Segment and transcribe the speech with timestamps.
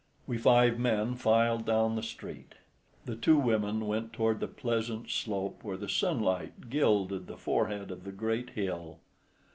[0.25, 2.55] We five men filed down the street.
[3.05, 8.03] The two women went toward the pleasant slope where the sunlight gilded the forehead of
[8.03, 8.97] the great hill.